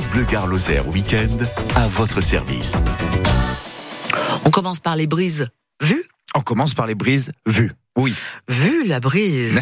[0.00, 1.44] France Bleu Gare Lozère Week-end
[1.76, 2.72] à votre service.
[4.46, 5.48] On commence par les brises
[5.82, 6.04] vues.
[6.34, 7.72] On commence par les brises vues.
[7.98, 8.14] Oui.
[8.48, 9.60] Vu la brise.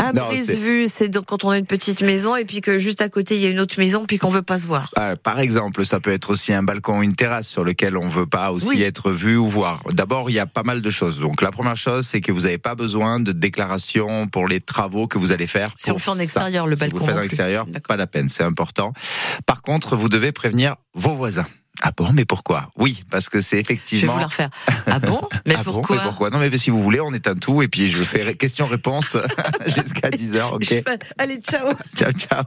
[0.00, 2.78] Un Non, brise vue, c'est donc quand on a une petite maison et puis que
[2.78, 4.90] juste à côté il y a une autre maison puis qu'on veut pas se voir.
[4.98, 8.08] Euh, par exemple, ça peut être aussi un balcon ou une terrasse sur lequel on
[8.08, 8.82] veut pas aussi Oui.
[8.82, 9.82] être vu ou voir.
[9.92, 11.20] D'abord, il y a pas mal de choses.
[11.20, 15.06] Donc, la première chose, c'est que vous n'avez pas besoin de déclaration pour les travaux
[15.06, 15.70] que vous allez faire.
[15.76, 18.28] Si on fait en extérieur, le si balcon vous faites en extérieur, pas la peine,
[18.28, 18.92] c'est important.
[19.46, 21.46] Par contre, vous devez prévenir vos voisins.
[21.86, 22.70] Ah bon, mais pourquoi?
[22.78, 24.14] Oui, parce que c'est Je vais effectivement.
[24.14, 24.48] vous la refaire.
[24.86, 25.20] Ah bon?
[25.46, 26.30] Mais Ah bon, pourquoi, mais pourquoi?
[26.30, 29.18] Non, mais si vous voulez, on éteint tout et puis je fais ré- question-réponse
[29.66, 30.84] jusqu'à 10h, ok Je fais-
[31.18, 31.68] Allez, ciao.
[31.94, 32.44] Ciao, ciao.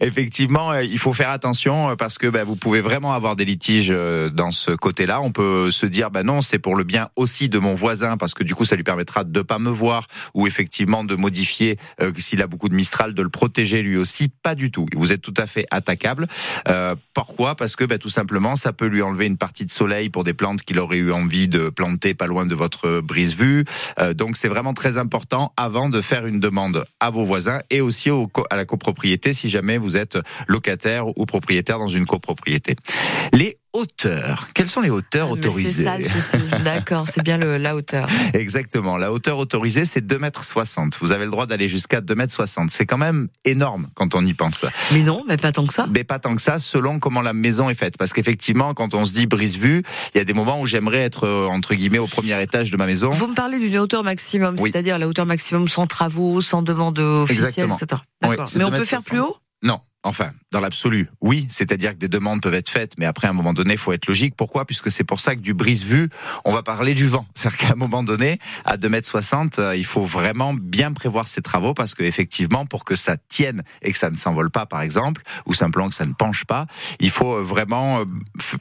[0.00, 3.44] Effectivement, euh, il faut faire attention euh, parce que bah, vous pouvez vraiment avoir des
[3.44, 5.20] litiges euh, dans ce côté-là.
[5.20, 8.34] On peut se dire, bah non, c'est pour le bien aussi de mon voisin parce
[8.34, 12.12] que du coup, ça lui permettra de pas me voir ou effectivement de modifier euh,
[12.18, 14.28] s'il a beaucoup de Mistral, de le protéger lui aussi.
[14.28, 14.86] Pas du tout.
[14.94, 16.26] Vous êtes tout à fait attaquable.
[16.68, 17.56] Euh, pourquoi?
[17.56, 20.34] Parce que bah, tout simplement, ça peut lui enlever une partie de soleil pour des
[20.34, 23.64] plantes qu'il aurait eu envie de planter pas loin de votre brise-vue.
[23.98, 27.80] Euh, donc c'est vraiment très important avant de faire une demande à vos voisins et
[27.80, 28.10] aussi
[28.50, 32.76] à la copropriété si jamais vous êtes locataire ou propriétaire dans une copropriété.
[33.78, 34.48] Hauteurs.
[34.54, 36.36] Quelles sont les hauteurs c'est autorisées ça le souci.
[36.64, 38.08] D'accord, c'est bien le, la hauteur.
[38.34, 38.96] Exactement.
[38.96, 40.98] La hauteur autorisée, c'est 2 mètres 60.
[41.00, 42.70] Vous avez le droit d'aller jusqu'à 2 mètres 60.
[42.70, 44.64] C'est quand même énorme quand on y pense.
[44.92, 45.86] Mais non, mais pas tant que ça.
[45.92, 47.96] Mais pas tant que ça, selon comment la maison est faite.
[47.96, 49.82] Parce qu'effectivement, quand on se dit brise-vue,
[50.14, 52.76] il y a des moments où j'aimerais être, euh, entre guillemets, au premier étage de
[52.76, 53.10] ma maison.
[53.10, 54.70] Vous me parlez d'une hauteur maximum, Oui.
[54.72, 57.76] c'est-à-dire la hauteur maximum sans travaux, sans demande officielle, Exactement.
[57.76, 58.02] etc.
[58.26, 59.36] Oui, c'est mais on 2 peut faire plus haut?
[59.62, 59.80] Non.
[60.04, 61.46] Enfin, dans l'absolu, oui.
[61.50, 63.92] C'est-à-dire que des demandes peuvent être faites, mais après, à un moment donné, il faut
[63.92, 64.34] être logique.
[64.36, 64.64] Pourquoi?
[64.64, 66.08] Puisque c'est pour ça que du brise-vue,
[66.44, 67.26] on va parler du vent.
[67.34, 71.26] C'est-à-dire qu'à un moment donné, à 2 mètres 60, euh, il faut vraiment bien prévoir
[71.26, 74.66] ses travaux parce que effectivement, pour que ça tienne et que ça ne s'envole pas,
[74.66, 76.66] par exemple, ou simplement que ça ne penche pas,
[77.00, 78.04] il faut euh, vraiment euh,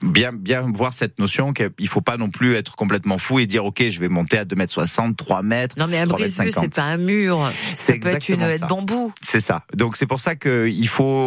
[0.02, 3.63] bien, bien voir cette notion qu'il faut pas non plus être complètement fou et dire,
[3.63, 5.76] OK, je vais monter à 2 mètres 60, 3 mètres.
[5.77, 6.64] Non, mais un 3 mètres brise-vue, 50.
[6.64, 7.39] c'est pas un mur.
[7.47, 8.65] Ça C'est peut être une ça.
[8.65, 9.14] bambou.
[9.21, 9.64] C'est ça.
[9.76, 11.27] Donc c'est pour ça qu'il faut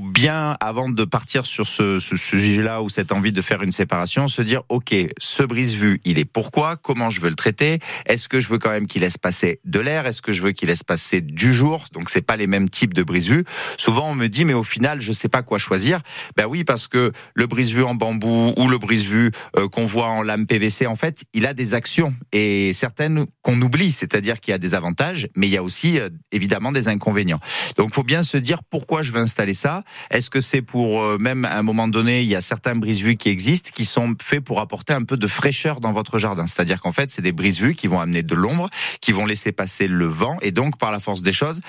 [0.00, 4.42] bien, avant de partir sur ce, sujet-là ou cette envie de faire une séparation, se
[4.42, 6.76] dire ok, ce brise-vue, il est pourquoi?
[6.76, 7.78] Comment je veux le traiter?
[8.06, 10.06] Est-ce que je veux quand même qu'il laisse passer de l'air?
[10.06, 11.86] Est-ce que je veux qu'il laisse passer du jour?
[11.92, 13.44] Donc c'est pas les mêmes types de brise-vue.
[13.78, 16.00] Souvent on me dit mais au final je sais pas quoi choisir.
[16.36, 20.22] Ben oui parce que le brise-vue en bambou ou le brise-vue euh, qu'on voit en
[20.22, 24.54] lame PVC, en fait, il a des actions et certaines qu'on oublie, c'est-à-dire qu'il y
[24.54, 27.40] a des avantages, mais il y a aussi euh, évidemment des inconvénients.
[27.76, 29.82] Donc, faut bien se dire pourquoi je veux installer ça.
[30.10, 33.16] Est-ce que c'est pour euh, même à un moment donné, il y a certains brise-vue
[33.16, 36.46] qui existent, qui sont faits pour apporter un peu de fraîcheur dans votre jardin?
[36.46, 39.88] C'est-à-dire qu'en fait, c'est des brise-vue qui vont amener de l'ombre, qui vont laisser passer
[39.88, 41.60] le vent, et donc par la force des choses,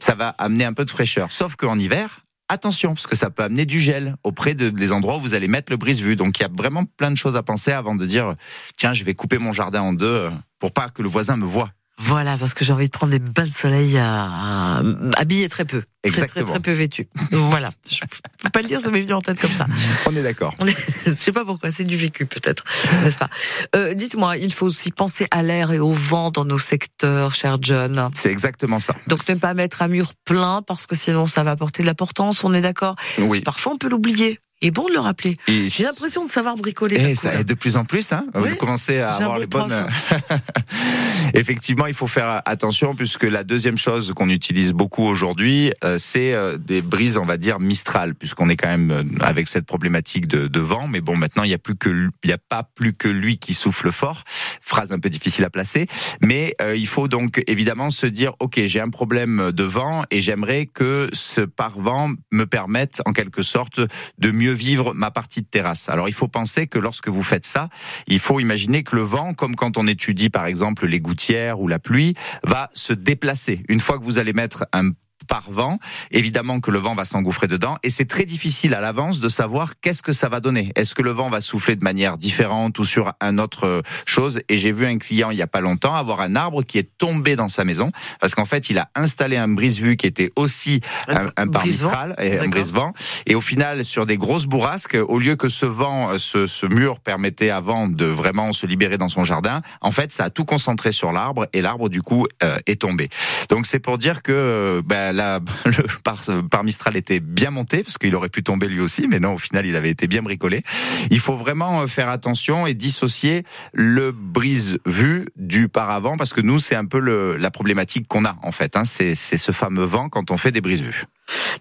[0.00, 1.32] ça va amener un peu de fraîcheur.
[1.32, 2.20] Sauf qu'en hiver.
[2.50, 5.48] Attention, parce que ça peut amener du gel auprès de, des endroits où vous allez
[5.48, 6.14] mettre le brise-vue.
[6.14, 8.34] Donc il y a vraiment plein de choses à penser avant de dire
[8.76, 11.46] tiens, je vais couper mon jardin en deux euh, pour pas que le voisin me
[11.46, 11.70] voit.
[11.96, 14.82] Voilà, parce que j'ai envie de prendre des bains de soleil à, à-
[15.16, 15.84] habillé très peu.
[16.04, 16.50] Très, très, Exactement.
[16.50, 17.08] très peu vêtu.
[17.32, 17.70] voilà.
[17.88, 18.00] Je
[18.42, 19.66] peux pas le dire, ça m'est venu en tête comme ça.
[20.06, 20.54] On est d'accord.
[21.06, 22.62] Je sais pas pourquoi, c'est du vécu peut-être,
[23.02, 23.30] n'est-ce pas?
[23.74, 27.56] Euh, Dites-moi, il faut aussi penser à l'air et au vent dans nos secteurs, cher
[27.60, 28.10] John.
[28.14, 28.94] C'est exactement ça.
[29.06, 32.44] Donc ne pas mettre un mur plein parce que sinon ça va apporter de l'importance,
[32.44, 32.96] on est d'accord?
[33.18, 33.40] Oui.
[33.40, 34.38] Parfois on peut l'oublier.
[34.62, 35.36] Et bon de le rappeler.
[35.48, 36.96] Et- J'ai l'impression de savoir bricoler.
[36.98, 38.24] Eh, d'un coup, ça est de plus en plus, hein.
[38.34, 39.70] Oui, Vous commencez à avoir les bonnes.
[41.34, 46.32] Effectivement, il faut faire attention puisque la deuxième chose qu'on utilise beaucoup aujourd'hui, euh, c'est
[46.32, 50.26] euh, des brises, on va dire Mistral, puisqu'on est quand même euh, avec cette problématique
[50.26, 50.88] de, vent.
[50.88, 54.22] Mais bon, maintenant il y a pas plus que lui qui souffle fort.
[54.60, 55.86] Phrase un peu difficile à placer,
[56.20, 60.20] mais euh, il faut donc évidemment se dire, ok, j'ai un problème de vent et
[60.20, 63.80] j'aimerais que ce pare-vent me permette en quelque sorte
[64.18, 65.88] de mieux vivre ma partie de terrasse.
[65.88, 67.68] Alors il faut penser que lorsque vous faites ça,
[68.06, 71.68] il faut imaginer que le vent, comme quand on étudie par exemple les gouttières ou
[71.68, 73.62] la pluie, va se déplacer.
[73.68, 74.90] Une fois que vous allez mettre un
[75.26, 75.78] par vent,
[76.10, 79.74] évidemment que le vent va s'engouffrer dedans et c'est très difficile à l'avance de savoir
[79.80, 80.72] qu'est-ce que ça va donner.
[80.76, 84.40] Est-ce que le vent va souffler de manière différente ou sur un autre euh, chose?
[84.48, 86.90] Et j'ai vu un client il y a pas longtemps avoir un arbre qui est
[86.98, 87.90] tombé dans sa maison
[88.20, 92.38] parce qu'en fait il a installé un brise-vue qui était aussi un, un mistral et
[92.38, 92.92] un brise-vent.
[93.26, 96.66] Et au final sur des grosses bourrasques, au lieu que ce vent, euh, ce, ce
[96.66, 100.44] mur permettait avant de vraiment se libérer dans son jardin, en fait ça a tout
[100.44, 103.08] concentré sur l'arbre et l'arbre du coup euh, est tombé.
[103.48, 105.13] Donc c'est pour dire que ben,
[105.66, 109.20] le par, par Mistral était bien monté parce qu'il aurait pu tomber lui aussi, mais
[109.20, 110.62] non au final il avait été bien bricolé.
[111.10, 116.58] Il faut vraiment euh, faire attention et dissocier le brise-vue du paravent parce que nous
[116.58, 118.76] c'est un peu le, la problématique qu'on a en fait.
[118.76, 121.04] Hein, c'est ce fameux vent quand on fait des brise-vues.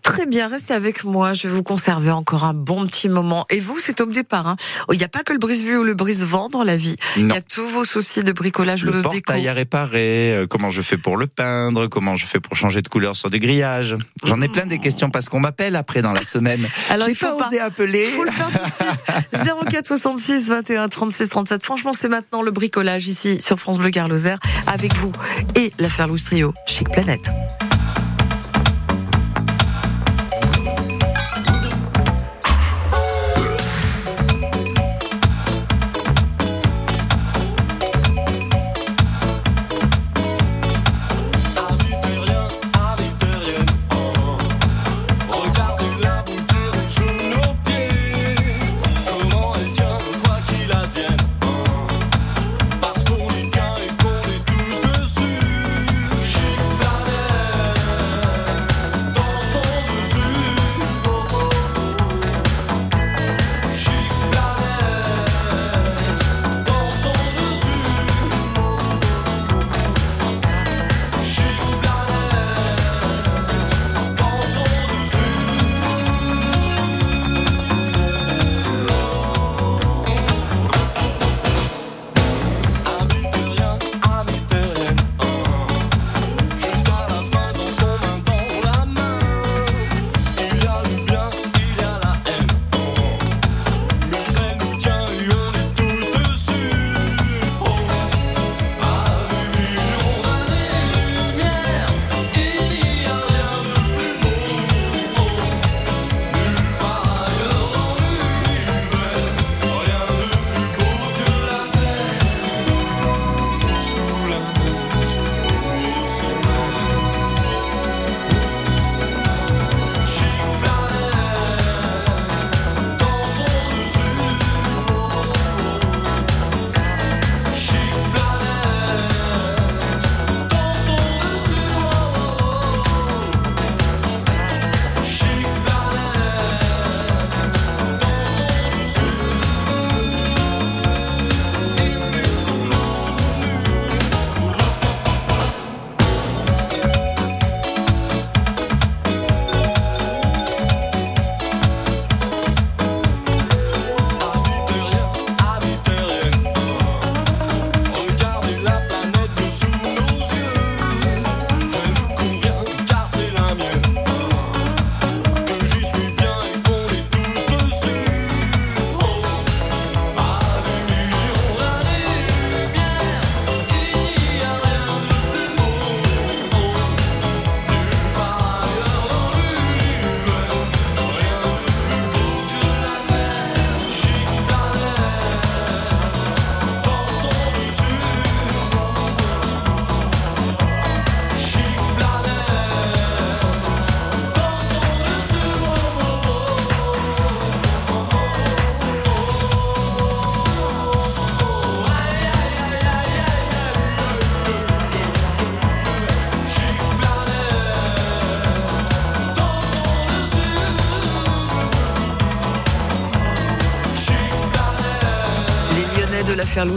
[0.04, 1.34] Très bien, restez avec moi.
[1.34, 3.46] Je vais vous conserver encore un bon petit moment.
[3.50, 4.48] Et vous, c'est au départ.
[4.48, 4.56] Hein.
[4.92, 6.98] Il n'y a pas que le brise-vue ou le brise-vent dans la vie.
[7.16, 10.70] Il y a tous vos soucis de bricolage, le de portail à réparer, euh, comment
[10.70, 13.96] je fais pour le peindre, comment je fais pour changer de couleur sur des grillages.
[14.26, 16.68] J'en ai plein des questions parce qu'on m'appelle après dans la semaine.
[16.90, 18.06] Alors il faut pas oser appeler.
[18.08, 19.70] Il faut le faire tout de suite.
[19.70, 21.64] 04 66 21 36 37.
[21.64, 24.36] Franchement, c'est maintenant le bricolage ici sur France Bleu Garloser
[24.68, 25.12] avec vous
[25.56, 27.32] et l'affaire Louis Trio, Chic Planète.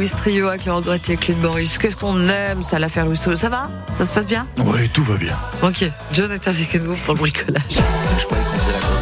[0.07, 0.63] Louis Trio avec
[1.19, 1.79] Clé de Boris.
[1.79, 3.69] Qu'est-ce qu'on aime ça, l'affaire Louis Trio Ça va?
[3.89, 4.47] Ça se passe bien?
[4.59, 5.37] Oui, tout va bien.
[5.63, 7.81] Ok, John est avec nous pour le bricolage.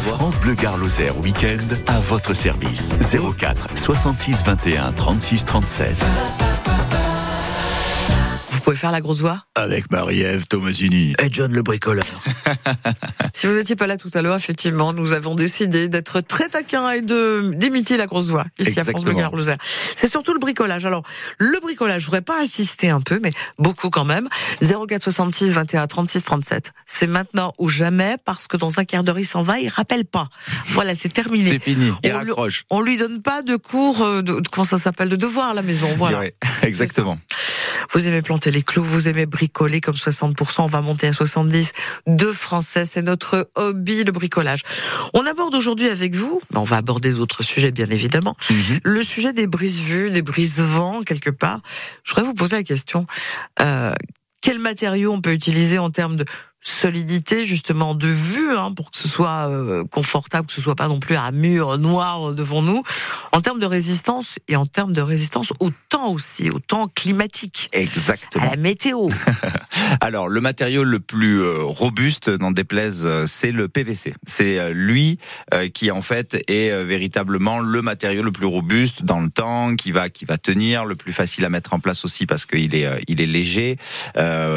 [0.01, 2.93] France Bleu Gare Lozère Week-end à votre service.
[3.37, 5.95] 04 66 21 36 37
[8.65, 9.43] pouvez faire la grosse voix?
[9.53, 11.13] Avec Marie-Ève Tomasini.
[11.23, 12.23] Et John le bricoleur.
[13.35, 16.91] si vous n'étiez pas là tout à l'heure, effectivement, nous avons décidé d'être très taquins
[16.91, 19.57] et de d'imiter la grosse voix ici à France Bleu Lozère.
[19.93, 20.85] C'est surtout le bricolage.
[20.85, 21.03] Alors,
[21.37, 24.29] le bricolage, je voudrais pas insister un peu, mais beaucoup quand même.
[24.61, 26.71] 04 66 21 36 37.
[26.85, 30.05] C'est maintenant ou jamais parce que dans un quart d'heure il s'en va, il rappelle
[30.05, 30.29] pas.
[30.67, 31.49] Voilà, c'est terminé.
[31.49, 31.91] C'est fini.
[32.03, 32.63] Il on raccroche.
[32.69, 35.61] on lui donne pas de cours euh, de, comment ça s'appelle de devoir à la
[35.61, 35.89] maison.
[35.97, 36.23] Voilà.
[36.61, 37.17] exactement.
[37.91, 41.73] Vous aimez planter les clous, vous aimez bricoler comme 60%, on va monter à 70.
[42.07, 43.24] Deux Français, c'est notre
[43.55, 44.61] hobby, le bricolage.
[45.13, 48.79] On aborde aujourd'hui avec vous, on va aborder d'autres sujets bien évidemment, mhm.
[48.83, 51.61] le sujet des brises-vues, des brises-vents quelque part.
[52.03, 53.05] Je voudrais vous poser la question,
[53.61, 53.93] euh,
[54.41, 56.25] quels matériaux on peut utiliser en termes de
[56.67, 60.87] solidité justement de vue hein, pour que ce soit euh, confortable, que ce soit pas
[60.87, 62.81] non plus un mur noir devant nous,
[63.31, 67.69] en termes de résistance et en termes de résistance au temps aussi, au temps climatique.
[67.71, 68.43] Exactement.
[68.43, 69.07] À la météo.
[70.01, 74.13] Alors le matériau le plus euh, robuste, n'en déplaise, euh, c'est le PVC.
[74.25, 75.19] C'est lui
[75.73, 80.09] qui en fait est véritablement le matériau le plus robuste dans le temps, qui va
[80.09, 83.21] qui va tenir, le plus facile à mettre en place aussi parce qu'il est il
[83.21, 83.77] est léger.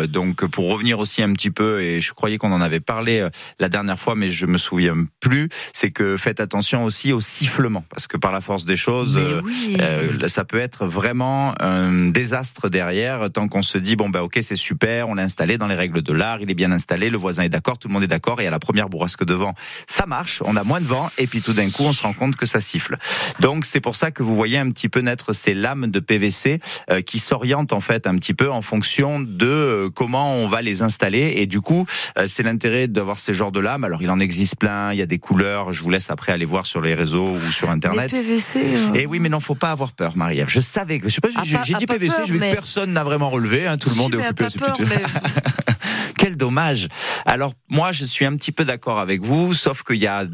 [0.09, 3.31] donc pour revenir aussi un petit peu et je croyais qu'on en avait parlé euh,
[3.59, 7.85] la dernière fois, mais je me souviens plus, c'est que faites attention aussi au sifflement,
[7.91, 9.43] parce que par la force des choses, euh,
[9.81, 14.39] euh, ça peut être vraiment un désastre derrière, tant qu'on se dit, bon ben ok
[14.43, 17.19] c'est super, on l'a installé dans les règles de l'art, il est bien installé, le
[17.19, 19.55] voisin est d'accord, tout le monde est d'accord, et à la première bourrasque de vent,
[19.87, 22.13] ça marche, on a moins de vent, et puis tout d'un coup on se rend
[22.13, 22.97] compte que ça siffle.
[23.41, 26.61] Donc c'est pour ça que vous voyez un petit peu naître ces lames de PVC
[27.07, 31.35] qui s'orientent en fait un petit peu en fonction de comment on va les installer,
[31.37, 31.87] et du coup
[32.27, 33.85] c'est l'intérêt d'avoir ces genres de lames.
[33.85, 35.73] Alors il en existe plein, il y a des couleurs.
[35.73, 38.13] Je vous laisse après aller voir sur les réseaux ou sur internet.
[38.13, 38.59] Les PVC.
[38.59, 38.95] Euh.
[38.95, 40.49] Et oui, mais non, faut pas avoir peur, Marie-Ève.
[40.49, 41.29] Je savais que je sais pas.
[41.45, 43.67] J'ai dit PVC, je que personne n'a vraiment relevé.
[43.67, 44.45] Hein, tout le monde est occupé.
[44.45, 45.03] À peur, mais...
[46.19, 46.89] Quel dommage.
[47.27, 50.25] Alors moi, je suis un petit peu d'accord avec vous, sauf qu'il y a,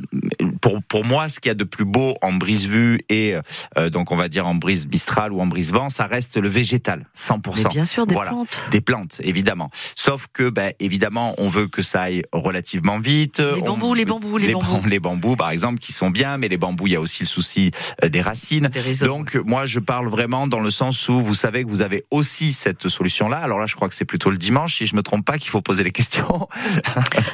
[0.64, 3.34] pour, pour moi, ce qu'il y a de plus beau en brise-vue et
[3.76, 7.04] euh, donc on va dire en brise Mistral ou en brise-vent, ça reste le végétal,
[7.14, 7.68] 100%.
[7.68, 8.60] bien sûr, des plantes.
[8.70, 9.70] Des plantes, évidemment.
[9.94, 13.40] Sauf que, ben, évidemment, on veut que ça aille relativement vite.
[13.40, 14.88] Les bambous, les bambous, les, bambous.
[14.88, 17.28] les bambous, par exemple, qui sont bien, mais les bambous, il y a aussi le
[17.28, 17.70] souci
[18.02, 18.70] euh, des racines.
[19.02, 22.54] donc moi, je parle vraiment dans le sens où vous savez que vous avez aussi
[22.54, 23.36] cette solution-là.
[23.36, 25.50] Alors là, je crois que c'est plutôt le dimanche, si je me trompe pas, qu'il
[25.50, 26.48] faut poser les questions.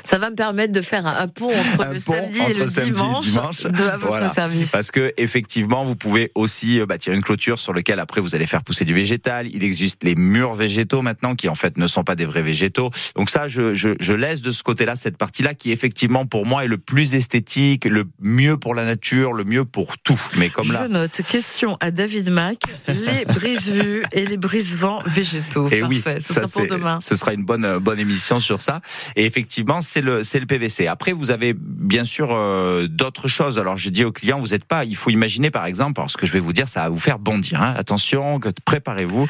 [0.02, 3.82] Ça va me permettre de faire un pont entre le samedi et le dimanche, de,
[3.88, 4.70] à votre service.
[4.70, 8.46] Parce que effectivement, vous pouvez aussi euh, bâtir une clôture sur laquelle après vous allez
[8.46, 9.48] faire pousser du végétal.
[9.52, 12.90] Il existe les murs végétaux maintenant qui en fait ne sont pas des vrais végétaux.
[13.16, 16.64] Donc ça, je, je, je laisse de ce côté-là cette partie-là qui effectivement pour moi
[16.64, 20.20] est le plus esthétique, le mieux pour la nature, le mieux pour tout.
[20.38, 20.84] Mais comme là.
[20.84, 21.22] Je note.
[21.28, 22.58] Question à David Mac.
[22.88, 25.68] Les brise-vues et les brise-vents végétaux.
[25.70, 26.14] Et Parfait.
[26.16, 27.00] Oui, ce sera pour demain.
[27.00, 28.80] Ce sera une bonne bonne émission sur ça.
[29.16, 30.86] Et effectivement, c'est le c'est le PVC.
[30.86, 33.58] Après, vous avez bien sûr euh, d'autres choses.
[33.58, 34.84] Alors, je dis aux clients, vous n'êtes pas.
[34.84, 36.98] Il faut imaginer, par exemple, alors ce que je vais vous dire, ça va vous
[36.98, 37.62] faire bondir.
[37.62, 37.74] Hein.
[37.76, 39.26] Attention, préparez-vous.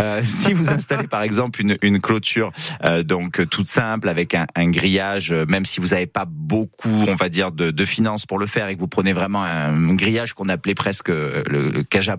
[0.00, 2.52] Euh, si vous installez, par exemple, une, clôture
[2.84, 7.14] euh, donc toute simple avec un, grillage, euh, même si vous n'avez pas beaucoup, on
[7.14, 10.48] va dire, de, finances pour le faire et que vous prenez vraiment un grillage qu'on
[10.48, 12.16] appelait presque le, le cage à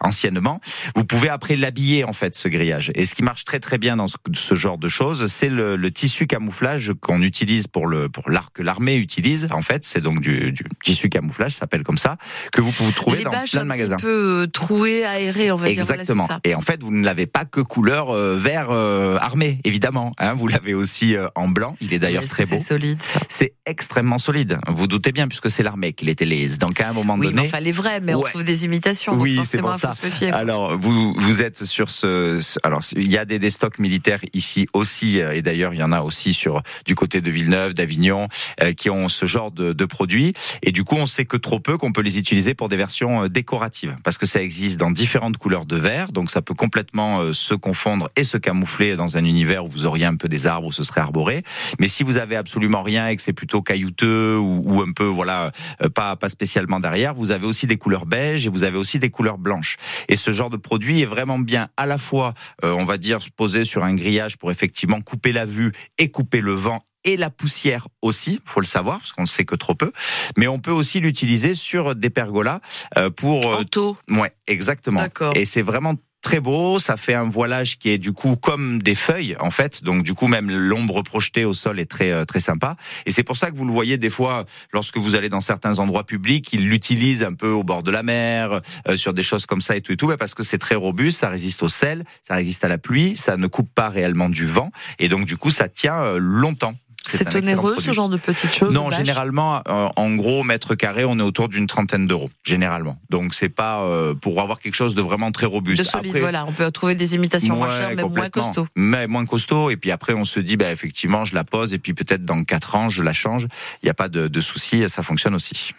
[0.00, 0.60] anciennement,
[0.94, 2.92] vous pouvez après l'habiller en fait ce grillage.
[2.94, 5.90] Et ce qui marche très très bien dans ce, ce genre de choses, c'est le,
[5.90, 9.48] tissu camouflage qu'on utilise pour le pour l'arc que l'armée utilise.
[9.52, 12.16] En fait, c'est donc du, du, tissu camouflage, ça s'appelle comme ça,
[12.52, 13.94] que vous pouvez trouver dans plein de magasins.
[13.94, 16.26] Un petit peu euh, troué, aéré, on va Exactement.
[16.26, 16.36] dire.
[16.36, 16.40] Exactement.
[16.44, 20.12] Et en fait, vous ne l'avez pas que couleur euh, vert euh, armé, évidemment.
[20.18, 21.76] Hein, vous l'avez aussi en blanc.
[21.80, 22.48] Il est d'ailleurs très beau.
[22.50, 23.02] C'est solide.
[23.28, 24.58] C'est extrêmement solide.
[24.68, 26.58] Vous doutez bien, puisque c'est l'armée qu'il était lise.
[26.58, 29.14] Donc à un moment oui, donné, enfin les vrais, mais on trouve des imitations.
[29.14, 29.92] Oui, c'est pour ça.
[30.32, 32.40] alors vous vous êtes sur ce.
[32.62, 35.92] Alors il y a des, des stocks militaires ici aussi, et d'ailleurs il y en
[35.92, 38.28] a aussi sur du côté de Villeneuve, d'Avignon,
[38.62, 40.21] euh, qui ont ce genre de, de, produits.
[40.62, 43.24] Et du coup, on sait que trop peu qu'on peut les utiliser pour des versions
[43.24, 47.20] euh, décoratives, parce que ça existe dans différentes couleurs de vert, donc ça peut complètement
[47.20, 50.46] euh, se confondre et se camoufler dans un univers où vous auriez un peu des
[50.46, 51.42] arbres où ce serait arboré.
[51.78, 55.52] Mais si vous avez absolument rien et que c'est plutôt caillouteux ou, un peu voilà
[55.94, 59.10] pas pas spécialement derrière, vous avez aussi des couleurs beige et vous avez aussi des
[59.10, 59.76] couleurs blanches.
[60.08, 63.64] Et ce genre de produit est vraiment bien à la fois, on va dire, posé
[63.64, 67.88] sur un grillage pour effectivement couper la vue et couper le vent et la poussière
[68.00, 69.92] aussi, faut le savoir parce qu'on ne sait que trop peu.
[70.36, 72.60] Mais on peut aussi l'utiliser sur des pergolas
[72.96, 73.46] euh, pour.
[73.46, 73.96] En taux.
[74.08, 75.00] Ouais, exactement.
[75.34, 78.94] Et c'est vraiment très beau, ça fait un voilage qui est du coup comme des
[78.94, 82.40] feuilles en fait, donc du coup même l'ombre projetée au sol est très euh, très
[82.40, 82.76] sympa.
[83.06, 85.80] Et c'est pour ça que vous le voyez des fois lorsque vous allez dans certains
[85.80, 89.46] endroits publics, ils l'utilisent un peu au bord de la mer, euh, sur des choses
[89.46, 92.04] comme ça et tout et tout, parce que c'est très robuste, ça résiste au sel,
[92.26, 95.36] ça résiste à la pluie, ça ne coupe pas réellement du vent, et donc du
[95.36, 96.74] coup ça tient euh, longtemps.
[97.04, 101.18] C'est onéreux ce genre de petites choses Non, généralement, euh, en gros, mètre carré, on
[101.18, 102.96] est autour d'une trentaine d'euros, généralement.
[103.10, 105.80] Donc c'est pas euh, pour avoir quelque chose de vraiment très robuste.
[105.80, 106.44] De solide, voilà.
[106.46, 108.66] On peut trouver des imitations moins chères, mais moins costauds.
[108.76, 109.70] Mais moins costaud.
[109.70, 112.44] Et puis après, on se dit, bah, effectivement, je la pose, et puis peut-être dans
[112.44, 113.48] quatre ans, je la change.
[113.82, 115.72] Il n'y a pas de, de souci, ça fonctionne aussi.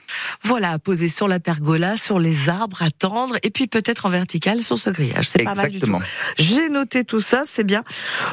[0.44, 4.77] Voilà, poser sur la pergola, sur les arbres, attendre, et puis peut-être en vertical sur
[4.77, 5.30] ce grillage.
[5.30, 6.00] C'est pas mal du tout.
[6.38, 7.84] J'ai noté tout ça, c'est bien.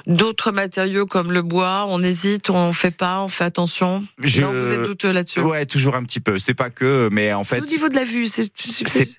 [0.06, 4.04] D'autres matériaux comme le bois, on hésite, on fait pas, on fait attention.
[4.18, 4.40] Je...
[4.40, 5.40] Non, vous êtes douteux là-dessus.
[5.40, 6.38] Ouais, toujours un petit peu.
[6.38, 7.60] C'est pas que, mais en fait.
[7.60, 8.50] au niveau de la vue, c'est.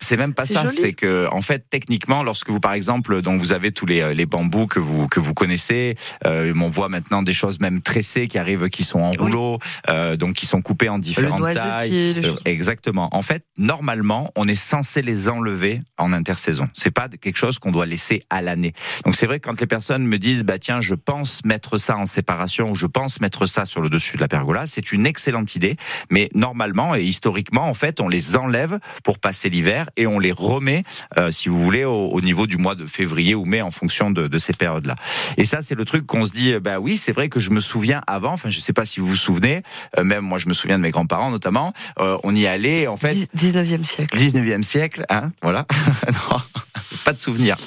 [0.02, 0.68] C'est même pas ça.
[0.70, 4.26] C'est que, en fait, techniquement, lorsque vous, par exemple, donc vous avez tous les, les
[4.26, 8.38] bambous que vous que vous connaissez, euh, on voit maintenant des choses même tressées qui
[8.38, 12.22] arrivent, qui sont en rouleau, euh, donc qui sont coupées en différentes tailles.
[12.24, 13.10] Euh, exactement.
[13.12, 16.70] En fait, normalement, on est censé les enlever en intersaison.
[16.74, 18.74] C'est pas quelque chose qu'on doit laisser à l'année.
[19.06, 21.98] Donc c'est vrai que quand les personnes me disent, bah tiens, je pense mettre ça
[21.98, 25.06] en séparation ou je pense mettre ça sur le dessus de la pergola, c'est une
[25.06, 25.78] excellente idée.
[26.10, 30.32] Mais normalement et historiquement, en fait, on les enlève pour passer l'hiver et on les
[30.32, 30.84] remet,
[31.18, 34.28] euh, si vous voulez, au, niveau du mois de février ou mai en fonction de,
[34.28, 34.96] de ces périodes-là.
[35.38, 37.60] Et ça, c'est le truc qu'on se dit, bah oui, c'est vrai que je me
[37.60, 38.34] souviens avant.
[38.34, 39.64] Enfin, je sais pas si vous vous souvenez,
[39.98, 41.74] euh, même moi, je me souviens de mes grands-parents notamment.
[42.00, 43.28] Euh, on y allait en fait.
[43.36, 44.18] 19e siècle.
[44.18, 45.66] 19e siècle, hein, voilà.
[47.06, 47.58] pas de souvenir.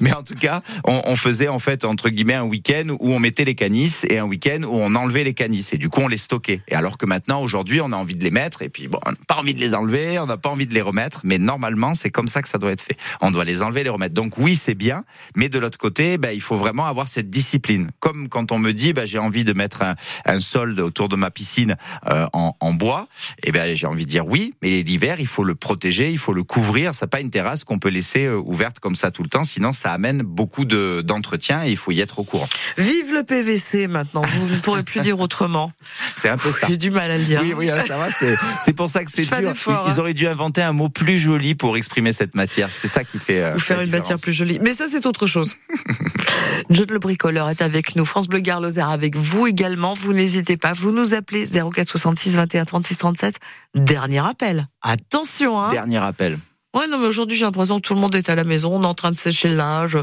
[0.00, 3.18] Mais en tout cas, on, on, faisait en fait entre guillemets un week-end où on
[3.18, 6.08] mettait les canisses et un week-end où on enlevait les canisses et du coup on
[6.08, 6.62] les stockait.
[6.68, 9.10] Et alors que maintenant aujourd'hui on a envie de les mettre et puis bon on
[9.10, 11.94] n'a pas envie de les enlever, on n'a pas envie de les remettre, mais normalement
[11.94, 12.96] c'est comme ça que ça doit être fait.
[13.20, 14.14] On doit les enlever, les remettre.
[14.14, 17.90] Donc oui c'est bien, mais de l'autre côté, ben, il faut vraiment avoir cette discipline.
[18.00, 19.94] Comme quand on me dit ben, j'ai envie de mettre un,
[20.24, 21.76] un solde autour de ma piscine
[22.10, 23.08] euh, en, en, bois,
[23.42, 26.18] et eh ben j'ai envie de dire oui, mais l'hiver il faut le protéger, il
[26.18, 26.94] faut le couvrir.
[26.94, 29.72] C'est pas une terrasse qu'on peut laisser euh, ouverte comme ça tout le temps, sinon
[29.72, 32.48] ça amène beaucoup d'entretien et il faut y être au courant.
[32.76, 35.72] Vive le PVC maintenant, vous ne pourrez plus dire autrement.
[36.14, 36.66] C'est un peu ça.
[36.68, 37.40] J'ai du mal à le dire.
[37.42, 39.38] Oui, oui, hein, ça va, c'est pour ça que c'est dur.
[39.38, 39.98] Ils, hein.
[39.98, 42.68] auraient dû inventer un mot plus joli pour exprimer cette matière.
[42.70, 43.42] C'est ça qui fait.
[43.42, 44.58] Euh, Ou faire une matière plus jolie.
[44.62, 45.56] Mais ça, c'est autre chose.
[46.70, 48.04] John le bricoleur est avec nous.
[48.04, 49.94] France Bleu Gare avec vous également.
[49.94, 50.72] Vous n'hésitez pas.
[50.72, 53.36] Vous nous appelez 04 66 21 36 37.
[53.74, 54.68] Dernier appel.
[54.82, 55.70] Attention, hein.
[55.70, 56.38] Dernier appel.
[56.76, 58.70] Ouais, non, mais aujourd'hui, j'ai l'impression que tout le monde est à la maison.
[58.74, 59.96] On est en train de sécher le linge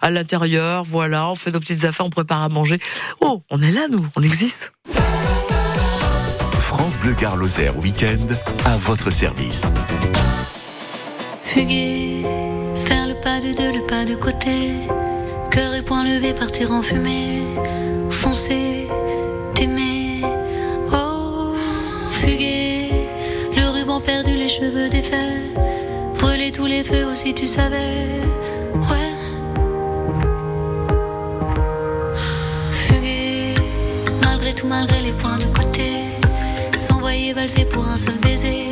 [0.00, 0.84] à l'intérieur.
[0.84, 2.78] Voilà, on fait nos petites affaires, on prépare à manger.
[3.20, 4.06] Oh, on est là, nous.
[4.14, 4.70] On existe.
[6.60, 8.28] France Bleu Gare Lozère Week-end
[8.64, 9.62] à votre service.
[11.42, 12.24] Fuguer,
[12.76, 14.74] faire le pas de deux, le pas de côté.
[15.50, 17.42] Cœur et poing levé, partir en fumée.
[18.08, 18.86] Foncer,
[19.56, 20.20] t'aimer.
[20.92, 21.56] Oh,
[22.20, 22.88] fuguer,
[23.56, 25.49] le ruban perdu, les cheveux défaits
[26.48, 28.22] tous les feux aussi, tu savais.
[28.74, 29.12] Ouais.
[32.72, 33.54] Fuguer,
[34.22, 35.88] malgré tout, malgré les points de côté.
[36.76, 38.69] S'envoyer valser pour un seul baiser.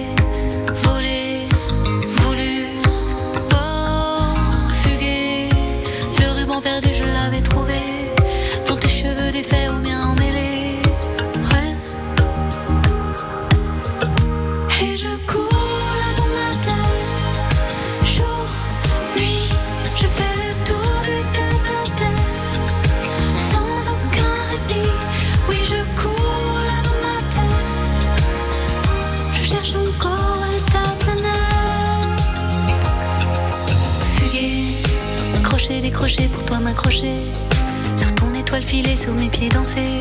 [36.99, 40.01] Sur ton étoile filée, sur mes pieds danser.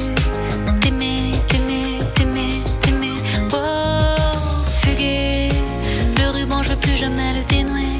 [0.81, 3.13] T'aimer, t'aimer, t'aimer, t'aimer.
[3.53, 5.49] Oh, fuguer.
[6.17, 7.99] Le ruban, je veux plus jamais le dénouer.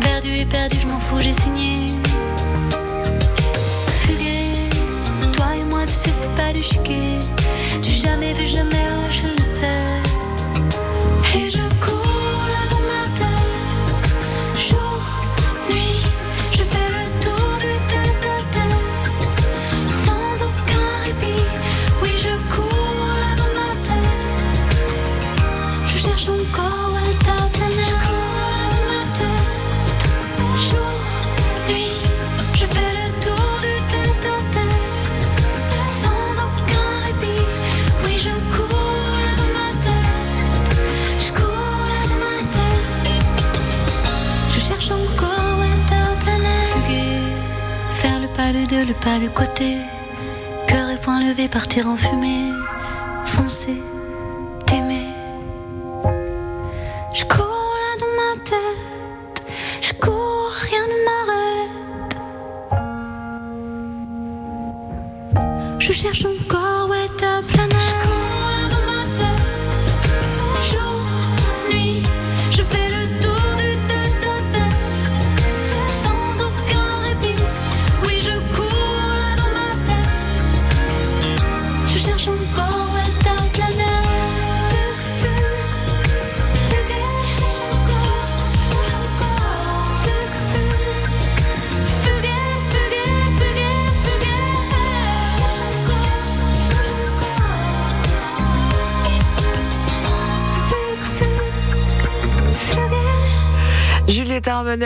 [0.00, 1.92] Perdu et perdu, je m'en fous, j'ai signé.
[4.00, 4.68] Fuguer.
[5.32, 7.20] Toi et moi, tu sais, c'est pas du chiquet.
[7.82, 9.94] Tu jamais vu, jamais, oh, je le sais.
[11.38, 11.67] Et je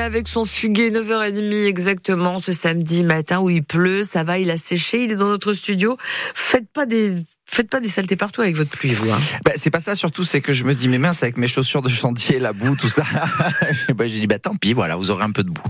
[0.01, 4.57] avec son fuguet 9h30 exactement ce samedi matin où il pleut, ça va, il a
[4.57, 5.97] séché, il est dans notre studio.
[6.35, 7.15] Faites pas des
[7.55, 9.11] Faites pas des saletés partout avec votre pluie, vous.
[9.11, 9.21] Hein.
[9.45, 11.83] Bah, c'est pas ça surtout, c'est que je me dis, mais mince, avec mes chaussures
[11.83, 13.03] de chantier, la boue, tout ça.
[13.95, 15.61] bah, j'ai dit, bah tant pis, voilà, vous aurez un peu de boue.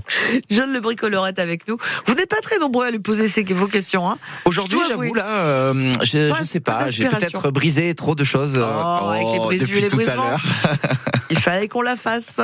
[0.49, 1.77] John le bricoleur est avec nous.
[2.07, 4.09] Vous n'êtes pas très nombreux à lui poser ces, vos questions.
[4.09, 4.17] Hein.
[4.45, 9.09] Aujourd'hui, j'avoue, là, euh, je, je sais pas, j'ai peut-être brisé trop de choses oh,
[9.09, 10.45] avec les brises depuis les tout à l'heure.
[11.31, 12.41] Il fallait qu'on la fasse.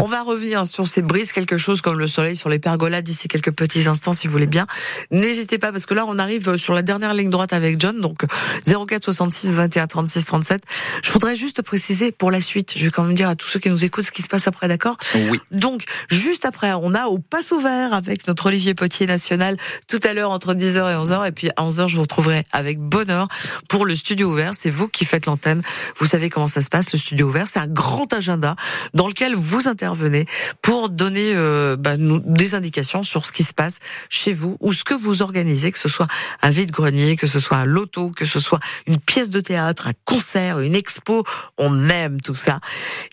[0.00, 3.28] On va revenir sur ces brises, quelque chose comme le soleil sur les pergolas d'ici
[3.28, 4.66] quelques petits instants, si vous voulez bien.
[5.12, 8.24] N'hésitez pas, parce que là, on arrive sur la dernière ligne droite avec John, donc
[8.66, 10.62] 04 66 21 36 37.
[11.02, 13.58] Je voudrais juste préciser pour la suite, je vais quand même dire à tous ceux
[13.58, 14.96] qui nous écoutent ce qui se passe après, d'accord?
[15.14, 15.40] Oui.
[15.50, 19.56] Donc, juste après, on a au passe ouvert avec notre Olivier Potier national
[19.86, 21.28] tout à l'heure entre 10h et 11h.
[21.28, 23.28] Et puis à 11h, je vous retrouverai avec bonheur
[23.68, 24.52] pour le studio ouvert.
[24.54, 25.62] C'est vous qui faites l'antenne.
[25.96, 27.46] Vous savez comment ça se passe, le studio ouvert.
[27.46, 28.56] C'est un grand agenda
[28.94, 30.26] dans lequel vous intervenez
[30.62, 34.84] pour donner euh, bah, des indications sur ce qui se passe chez vous ou ce
[34.84, 36.08] que vous organisez, que ce soit
[36.42, 39.92] un vide-grenier, que ce soit un loto, que ce soit une pièce de théâtre, un
[40.04, 41.24] concert, une expo.
[41.56, 42.60] On aime tout ça.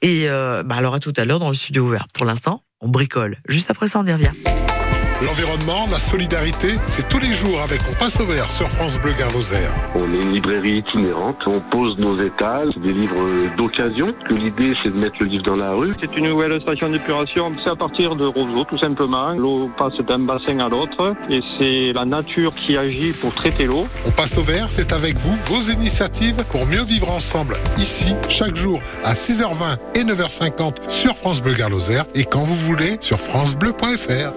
[0.01, 2.07] Et euh, bah alors à tout à l'heure dans le studio ouvert.
[2.13, 3.37] Pour l'instant, on bricole.
[3.47, 4.31] Juste après ça, on y revient.
[5.23, 9.13] L'environnement, la solidarité, c'est tous les jours avec On passe au vert sur France Bleu
[9.13, 9.29] Gare
[9.95, 14.11] On est une librairie itinérante, on pose nos étals, des livres d'occasion.
[14.29, 15.95] L'idée, c'est de mettre le livre dans la rue.
[16.01, 19.31] C'est une nouvelle station d'épuration, c'est à partir de roseaux, tout simplement.
[19.33, 23.87] L'eau passe d'un bassin à l'autre et c'est la nature qui agit pour traiter l'eau.
[24.05, 27.55] On passe au vert, c'est avec vous, vos initiatives pour mieux vivre ensemble.
[27.77, 31.71] Ici, chaque jour, à 6h20 et 9h50 sur France Bleu Gare
[32.15, 34.33] et quand vous voulez sur francebleu.fr.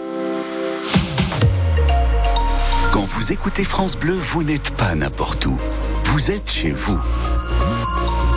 [2.98, 5.56] Quand vous écoutez France Bleu, vous n'êtes pas n'importe où.
[6.02, 6.98] Vous êtes chez vous.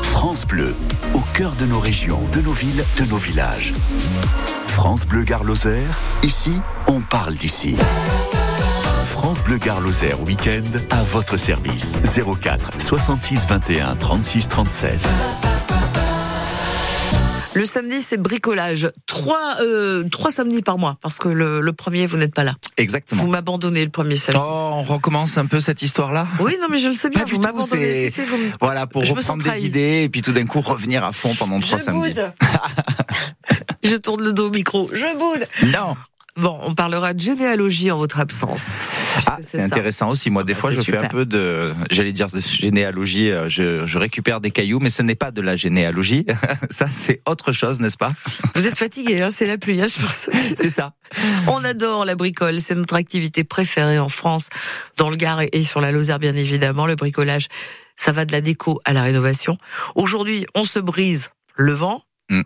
[0.03, 0.75] France Bleu,
[1.15, 3.73] au cœur de nos régions, de nos villes, de nos villages.
[4.67, 5.41] France Bleu Gare
[6.21, 6.53] ici,
[6.85, 7.75] on parle d'ici.
[9.05, 9.81] France Bleu Gare
[10.27, 11.97] Week-end à votre service.
[12.03, 15.50] 04 66 21 36 37.
[17.53, 18.89] Le samedi, c'est bricolage.
[19.07, 22.55] Trois, euh, trois samedis par mois, parce que le, le premier, vous n'êtes pas là.
[22.77, 23.21] Exactement.
[23.21, 24.39] Vous m'abandonnez le premier samedi.
[24.41, 26.27] Oh, on recommence un peu cette histoire-là?
[26.39, 27.25] Oui, non, mais je le sais bien.
[27.27, 28.09] vous m'abandonnez.
[28.61, 31.77] Voilà, pour reprendre des idées et puis tout d'un coup revenir à fond pendant trois
[31.77, 32.13] je samedis.
[33.83, 34.87] je tourne le dos au micro.
[34.93, 35.45] Je boude.
[35.73, 35.95] Non.
[36.37, 38.81] Bon, on parlera de généalogie en votre absence.
[39.27, 40.29] Ah, c'est intéressant aussi.
[40.29, 43.29] Moi, des ah, fois, je fais un peu de, j'allais dire de généalogie.
[43.29, 46.25] Euh, je, je récupère des cailloux, mais ce n'est pas de la généalogie.
[46.69, 48.13] ça, c'est autre chose, n'est-ce pas?
[48.55, 50.29] Vous êtes fatigué, hein c'est la pluie, hein, je pense.
[50.55, 50.93] c'est ça.
[51.47, 52.61] On adore la bricole.
[52.61, 54.47] C'est notre activité préférée en France,
[54.95, 56.85] dans le Gard et sur la Lozère, bien évidemment.
[56.85, 57.49] Le bricolage,
[57.97, 59.57] ça va de la déco à la rénovation.
[59.95, 62.03] Aujourd'hui, on se brise le vent.
[62.29, 62.43] Mm.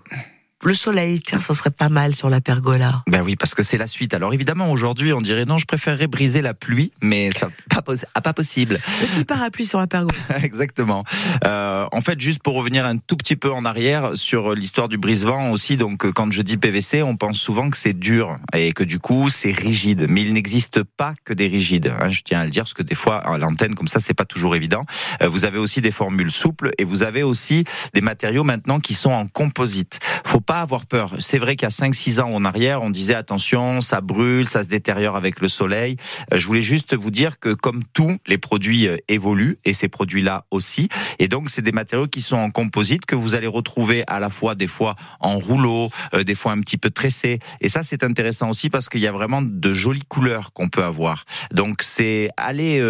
[0.65, 3.03] Le soleil, tiens, ça serait pas mal sur la pergola.
[3.07, 4.15] Ben oui, parce que c'est la suite.
[4.15, 8.21] Alors évidemment, aujourd'hui, on dirait non, je préférerais briser la pluie, mais ça pas, ah,
[8.21, 8.79] pas possible.
[8.99, 10.17] Petit parapluie sur la pergola.
[10.41, 11.03] Exactement.
[11.45, 14.97] Euh, en fait, juste pour revenir un tout petit peu en arrière sur l'histoire du
[14.97, 18.83] brise-vent aussi, donc quand je dis PVC, on pense souvent que c'est dur et que
[18.83, 21.93] du coup c'est rigide, mais il n'existe pas que des rigides.
[22.01, 24.15] Hein, je tiens à le dire parce que des fois à l'antenne comme ça, c'est
[24.15, 24.83] pas toujours évident.
[25.21, 28.95] Euh, vous avez aussi des formules souples et vous avez aussi des matériaux maintenant qui
[28.95, 29.99] sont en composite.
[30.25, 31.15] Faut pas avoir peur.
[31.19, 35.15] C'est vrai a 5-6 ans en arrière, on disait attention, ça brûle, ça se détériore
[35.15, 35.97] avec le soleil.
[36.31, 39.87] Euh, je voulais juste vous dire que comme tout, les produits euh, évoluent et ces
[39.87, 40.89] produits-là aussi.
[41.19, 44.29] Et donc, c'est des matériaux qui sont en composite que vous allez retrouver à la
[44.29, 47.39] fois des fois en rouleau, euh, des fois un petit peu tressé.
[47.61, 50.83] Et ça, c'est intéressant aussi parce qu'il y a vraiment de jolies couleurs qu'on peut
[50.83, 51.25] avoir.
[51.51, 52.81] Donc, c'est aller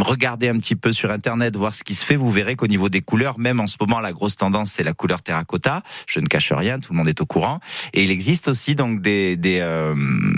[0.00, 2.16] regarder un petit peu sur Internet, voir ce qui se fait.
[2.16, 4.92] Vous verrez qu'au niveau des couleurs, même en ce moment, la grosse tendance, c'est la
[4.92, 5.82] couleur terracotta.
[6.06, 7.60] Je ne cache rien tout le monde est au courant.
[7.92, 9.94] Et il existe aussi donc des, des euh,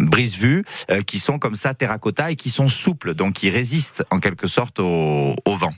[0.07, 4.21] brise-vues euh, qui sont comme ça terracotta et qui sont souples, donc qui résistent en
[4.21, 5.75] quelque sorte au, au vent.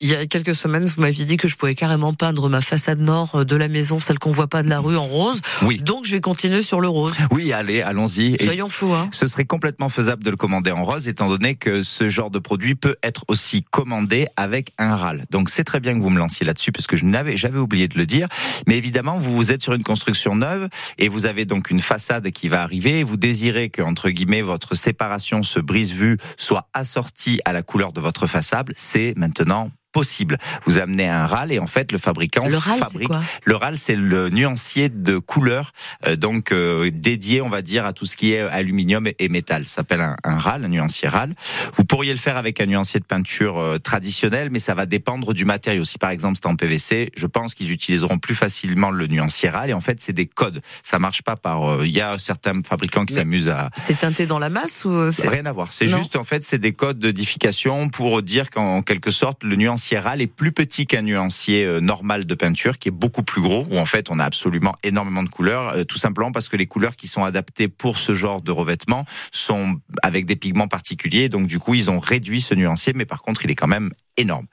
[0.00, 3.00] Il y a quelques semaines, vous m'aviez dit que je pouvais carrément peindre ma façade
[3.00, 5.40] nord euh, de la maison, celle qu'on voit pas de la rue, en rose.
[5.62, 5.80] Oui.
[5.80, 7.12] Donc je vais continuer sur le rose.
[7.32, 8.36] Oui, allez, allons-y.
[8.40, 8.92] Soyons fous.
[8.92, 9.08] Hein.
[9.10, 12.38] Ce serait complètement faisable de le commander en rose, étant donné que ce genre de
[12.38, 15.24] produit peut être aussi commandé avec un râle.
[15.32, 17.88] Donc c'est très bien que vous me lanciez là-dessus, parce que je n'avais, j'avais oublié
[17.88, 18.28] de le dire.
[18.68, 22.30] Mais évidemment, vous vous êtes sur une construction neuve et vous avez donc une façade
[22.30, 23.02] qui va arriver.
[23.02, 28.00] Vous désirez que entre guillemets votre séparation, ce brise-vue, soit assortie à la couleur de
[28.00, 28.72] votre façade.
[28.76, 30.38] C'est maintenant possible.
[30.66, 33.08] Vous amenez un râle et en fait le fabricant Le râle, fabrique.
[33.08, 35.72] quoi Le râle, c'est le nuancier de couleur,
[36.06, 39.28] euh, donc euh, dédié, on va dire, à tout ce qui est aluminium et, et
[39.28, 39.64] métal.
[39.66, 41.34] Ça s'appelle un, un râle, un nuancier râle.
[41.74, 45.34] Vous pourriez le faire avec un nuancier de peinture euh, traditionnel, mais ça va dépendre
[45.34, 45.84] du matériau.
[45.84, 49.70] Si par exemple c'est en PVC, je pense qu'ils utiliseront plus facilement le nuancier râle.
[49.70, 50.60] Et en fait, c'est des codes.
[50.82, 51.64] Ça marche pas par.
[51.64, 55.10] euh, Il y a certains fabricants qui s'amusent à, C'est teinté dans la masse ou
[55.10, 55.72] c'est Rien à voir.
[55.72, 59.87] C'est juste, en fait, c'est des codes d'édification pour dire qu'en quelque sorte, le nuancier
[59.92, 63.78] est plus petit qu'un nuancier euh, normal de peinture, qui est beaucoup plus gros, où
[63.78, 66.96] en fait, on a absolument énormément de couleurs, euh, tout simplement parce que les couleurs
[66.96, 71.28] qui sont adaptées pour ce genre de revêtement sont avec des pigments particuliers.
[71.28, 73.90] Donc, du coup, ils ont réduit ce nuancier, mais par contre, il est quand même
[74.16, 74.46] énorme.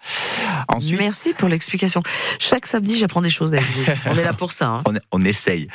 [0.67, 2.01] Ensuite, Merci pour l'explication.
[2.39, 3.83] Chaque samedi, j'apprends des choses avec vous.
[4.11, 4.67] On est là pour ça.
[4.67, 4.83] hein.
[4.85, 5.67] on, on essaye.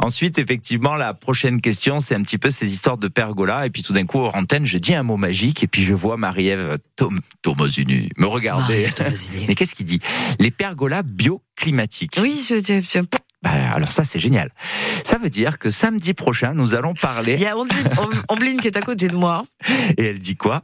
[0.00, 3.66] Ensuite, effectivement, la prochaine question, c'est un petit peu ces histoires de pergola.
[3.66, 5.94] Et puis tout d'un coup, hors antenne, je dis un mot magique et puis je
[5.94, 8.88] vois Marie-Ève Tom, Tomazini me regarder.
[9.48, 10.00] Mais qu'est-ce qu'il dit?
[10.38, 12.18] Les pergolas bioclimatiques.
[12.20, 13.00] Oui, je, je- je-
[13.42, 14.50] Bah, alors ça, c'est génial.
[15.04, 17.36] Ça veut dire que samedi prochain, nous allons il parler.
[17.38, 17.54] y a
[18.28, 19.44] Ambline qui est à côté de moi.
[19.98, 20.62] Et elle dit quoi?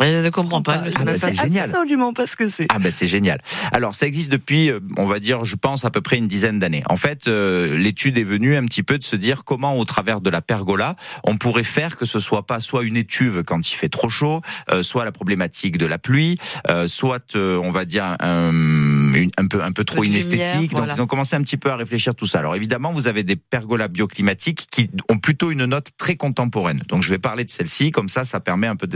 [0.00, 0.78] Elle ne comprend pas.
[0.78, 1.26] ne sait Ah, même pas.
[1.64, 2.66] Absolument pas ce que c'est.
[2.70, 3.40] Ah ben c'est génial.
[3.72, 6.58] Alors ça existe depuis, euh, on va dire, je pense à peu près une dizaine
[6.58, 6.82] d'années.
[6.88, 10.20] En fait, euh, l'étude est venue un petit peu de se dire comment, au travers
[10.20, 13.74] de la pergola, on pourrait faire que ce soit pas soit une étuve quand il
[13.74, 17.84] fait trop chaud, euh, soit la problématique de la pluie, euh, soit euh, on va
[17.84, 20.72] dire un, une- un peu un peu trop lumière, inesthétique.
[20.72, 20.88] voilà.
[20.88, 22.38] Donc ils ont commencé un petit peu à réfléchir tout ça.
[22.38, 26.82] Alors évidemment, vous avez des pergolas bioclimatiques qui ont plutôt une note très contemporaine.
[26.88, 28.92] Donc je vais parler de celle-ci, comme ça, ça permet un peu de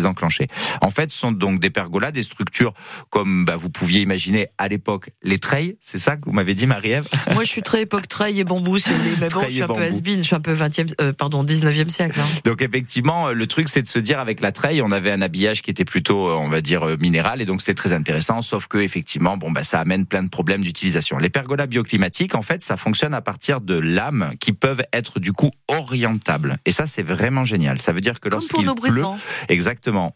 [0.81, 2.73] En fait, ce sont donc des pergolas, des structures
[3.11, 5.77] comme bah, vous pouviez imaginer à l'époque les treilles.
[5.81, 7.07] C'est ça que vous m'avez dit, Marie-Ève?
[7.33, 9.11] Moi, je suis très époque treille et bambou, voulez.
[9.21, 11.89] Mais bon, je suis un peu has je suis un peu 20e, euh, pardon, 19e
[11.89, 12.19] siècle.
[12.21, 12.27] hein.
[12.45, 15.63] Donc effectivement, le truc c'est de se dire avec la treille, on avait un habillage
[15.63, 18.43] qui était plutôt, euh, on va dire, euh, minéral, et donc c'était très intéressant.
[18.43, 21.19] Sauf que effectivement, bon bah ça amène plein de problèmes d'utilisation.
[21.19, 25.33] Les pergolas bioclimatiques, en fait, ça fonctionne à partir de lames qui peuvent être du
[25.33, 26.59] coup orientables.
[26.65, 27.79] Et ça, c'est vraiment génial.
[27.79, 29.19] Ça veut dire que lorsqu'il pleut, brisants.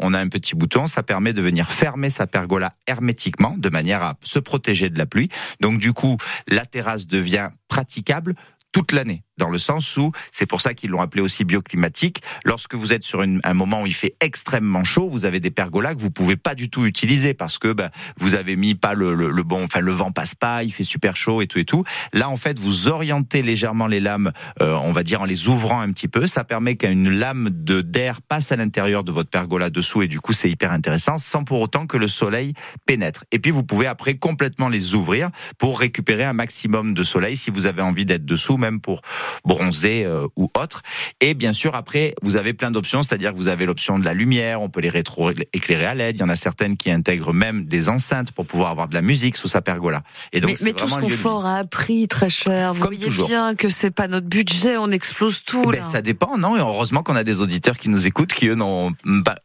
[0.00, 4.02] On a un petit bouton, ça permet de venir fermer sa pergola hermétiquement de manière
[4.02, 5.28] à se protéger de la pluie.
[5.60, 6.16] Donc du coup,
[6.48, 8.34] la terrasse devient praticable
[8.72, 12.74] toute l'année, dans le sens où, c'est pour ça qu'ils l'ont appelé aussi bioclimatique, lorsque
[12.74, 15.94] vous êtes sur une- un moment où il fait extrêmement chaud, vous avez des pergolas
[15.94, 19.14] que vous pouvez pas du tout utiliser parce que bah, vous avez mis pas le,
[19.14, 21.64] le- le bon, enfin le vent passe pas, il fait super chaud et tout et
[21.64, 21.84] tout.
[22.12, 25.80] Là, en fait, vous orientez légèrement les lames, euh, on va dire en les ouvrant
[25.80, 29.70] un petit peu, ça permet qu'une lame de d'air passe à l'intérieur de votre pergola
[29.70, 32.54] dessous et du coup c'est hyper intéressant, sans pour autant que le soleil
[32.86, 33.24] pénètre.
[33.32, 37.50] Et puis vous pouvez après complètement les ouvrir pour récupérer un maximum de soleil si
[37.50, 39.02] vous avez envie d'être dessous, même pour
[39.44, 40.82] bronzer euh, ou autre.
[41.20, 44.14] Et bien sûr, après, vous avez plein d'options, c'est-à-dire que vous avez l'option de la
[44.14, 46.18] lumière, on peut les rétro-éclairer à LED.
[46.18, 49.02] Il y en a certaines qui intègrent même des enceintes pour pouvoir avoir de la
[49.02, 50.02] musique sous sa pergola.
[50.32, 52.74] Et donc, mais tout ce confort a un prix très cher.
[52.74, 53.28] Vous Comme voyez toujours.
[53.28, 55.62] bien que c'est pas notre budget, on explose tout.
[55.62, 55.84] Ben, là.
[55.84, 56.56] ça dépend, non?
[56.56, 58.92] Et heureusement qu'on a des auditeurs qui nous écoutent, qui eux n'ont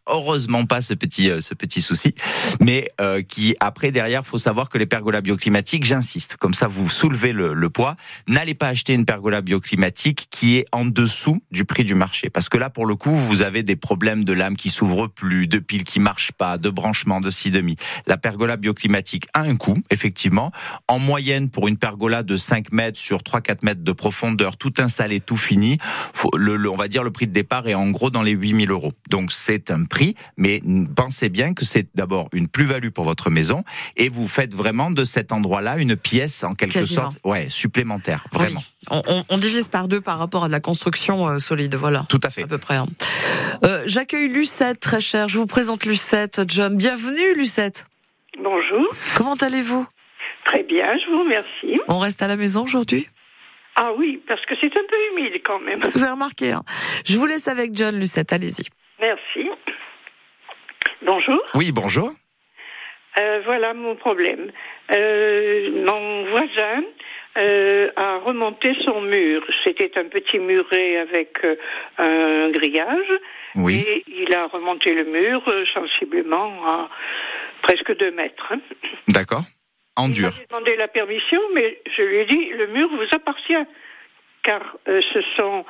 [0.07, 2.15] heureusement pas ce petit, euh, ce petit souci,
[2.59, 6.89] mais euh, qui après derrière, faut savoir que les pergolas bioclimatiques, j'insiste, comme ça vous
[6.89, 7.95] soulevez le, le poids,
[8.27, 9.68] n'allez pas acheter une pergola bioclimatique
[10.29, 13.41] qui est en dessous du prix du marché, parce que là pour le coup, vous
[13.41, 17.21] avez des problèmes de lames qui s'ouvrent plus, de piles qui marchent pas, de branchements,
[17.21, 17.75] de ci demi.
[18.07, 20.51] La pergola bioclimatique a un coût, effectivement.
[20.87, 25.19] En moyenne, pour une pergola de 5 mètres sur 3-4 mètres de profondeur, tout installé,
[25.19, 25.77] tout fini,
[26.13, 28.31] faut- le, le- on va dire le prix de départ est en gros dans les
[28.31, 28.93] 8000 euros.
[29.09, 30.61] Donc c'est un prix, mais
[30.95, 33.63] pensez bien que c'est d'abord une plus-value pour votre maison
[33.95, 37.11] et vous faites vraiment de cet endroit-là une pièce en quelque Quasiment.
[37.11, 38.55] sorte, ouais, supplémentaire, Oui.
[38.91, 42.05] On, on- on divise par deux par rapport à de la construction euh, solide, voilà.
[42.09, 42.43] Tout à fait.
[42.43, 42.75] À peu près.
[42.75, 42.85] hein.
[43.65, 45.27] Euh, J'accueille Lucette, très cher.
[45.27, 46.77] Je vous présente Lucette, John.
[46.77, 47.85] Bienvenue, Lucette.
[48.41, 48.87] Bonjour,
[49.17, 49.85] Comment allez-vous?
[50.45, 51.79] Très bien, je vous remercie.
[51.89, 53.09] On reste à la maison aujourd'hui?
[53.75, 55.79] Ah oui, parce que c'est un peu humide quand même.
[55.93, 56.51] Vous avez remarqué.
[56.53, 56.63] Hein
[57.05, 58.31] Je vous laisse avec John, Lucette.
[58.33, 58.65] Allez-y.
[59.01, 59.49] Merci.
[61.05, 62.11] Bonjour, Oui, bonjour.
[63.19, 64.51] Euh, voilà mon problème.
[64.93, 66.83] Euh, mon voisin
[67.39, 69.41] euh, a remonté son mur.
[69.63, 71.55] C'était un petit muret avec euh,
[71.97, 73.11] un grillage.
[73.55, 73.83] Oui.
[73.87, 76.89] Et il a remonté le mur euh, sensiblement à
[77.63, 78.47] presque deux mètres.
[78.51, 78.59] hein.
[79.07, 79.41] D'accord.
[79.95, 80.29] En Il dur.
[80.29, 83.65] m'avait demandé la permission, mais je lui ai dit le mur vous appartient,
[84.43, 85.65] car ce sont,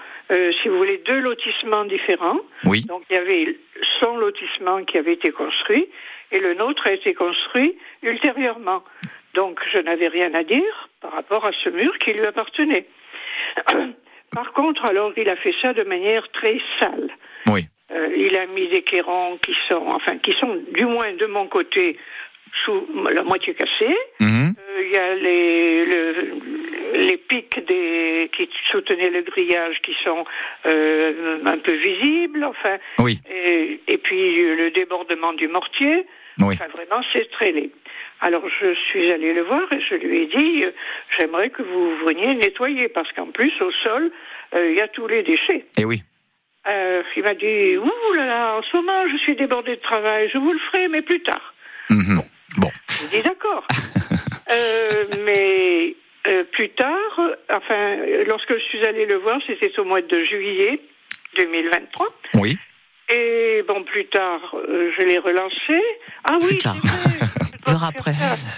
[0.62, 2.40] si vous voulez, deux lotissements différents.
[2.64, 2.82] Oui.
[2.86, 3.58] Donc il y avait
[4.00, 5.90] son lotissement qui avait été construit
[6.32, 8.84] et le nôtre a été construit ultérieurement.
[9.34, 12.86] Donc je n'avais rien à dire par rapport à ce mur qui lui appartenait.
[14.32, 17.10] Par contre, alors il a fait ça de manière très sale.
[17.48, 17.66] Oui.
[17.92, 21.48] Euh, il a mis des clairons qui sont, enfin, qui sont du moins de mon
[21.48, 21.98] côté
[22.64, 23.98] sous la moitié cassée.
[24.20, 24.54] Mhm.
[24.60, 26.34] Euh, Il y a les, le-
[27.08, 30.24] les pics des, qui soutenaient le grillage qui sont
[30.68, 32.44] euh, un peu visibles.
[32.44, 33.20] Enfin, Oui.
[33.32, 36.06] et, et puis le débordement du mortier.
[36.42, 36.56] Oui.
[36.56, 37.72] Enfin, vraiment, c'est très laid.
[38.22, 40.72] Alors, je suis allée le voir et je lui ai dit, euh,
[41.18, 44.12] j'aimerais que vous veniez nettoyer parce qu'en plus, au sol,
[44.54, 45.66] euh, il y a tous les déchets.
[45.78, 46.04] Et oui.
[46.68, 50.30] Euh, il m'a dit, ouh là là, en ce moment, je suis débordé de travail,
[50.34, 51.54] je vous le ferai, mais plus tard.
[51.90, 52.22] Mhm.
[52.58, 52.72] Bon.
[52.90, 53.66] J'ai dit d'accord.
[55.24, 55.96] Mais
[56.52, 57.98] plus tard, enfin,
[58.28, 60.80] lorsque je suis allée le voir, c'était au mois de juillet
[61.38, 62.08] 2023.
[62.36, 62.58] Oui.
[63.12, 65.82] Et bon, plus tard, euh, je l'ai relancé.
[66.26, 66.76] Ah oui, Plus tard.
[66.76, 66.90] je
[67.66, 68.14] dois Heure après.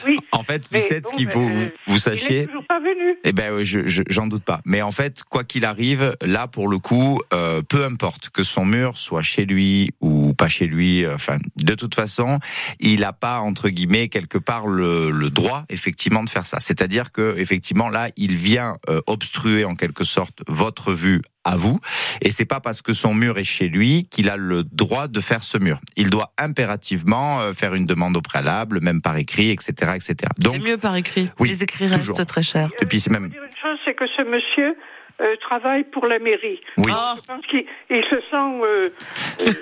[0.05, 0.17] Oui.
[0.31, 2.39] En fait, Mais Lucette, ce qu'il faut ben, vous, vous Il sachiez.
[2.41, 3.17] est toujours pas venu.
[3.23, 4.59] Eh ben, ouais, je, je- j'en doute pas.
[4.65, 8.65] Mais en fait, quoi qu'il arrive, là, pour le coup, euh, peu importe que son
[8.65, 12.39] mur soit chez lui ou pas chez lui, euh, enfin, de toute façon,
[12.79, 16.59] il n'a pas entre guillemets quelque part le, le droit, effectivement, de faire ça.
[16.59, 21.79] C'est-à-dire que, effectivement, là, il vient euh, obstruer en quelque sorte votre vue à vous,
[22.21, 25.19] et c'est pas parce que son mur est chez lui qu'il a le droit de
[25.21, 25.79] faire ce mur.
[25.95, 30.15] Il doit impérativement euh, faire une demande au préalable, même par écrit, etc., etc.
[30.37, 31.29] Donc, C'est mieux par écrit.
[31.39, 32.15] Oui, Les écrits toujours.
[32.17, 32.69] restent très chers.
[32.81, 34.75] et puis c'est Je même une chose, c'est que ce monsieur
[35.21, 36.59] euh, travaille pour la mairie.
[36.77, 36.91] Oui.
[36.91, 37.15] Ah.
[37.15, 38.89] Je pense qu'il il se sent euh,
[39.41, 39.53] euh,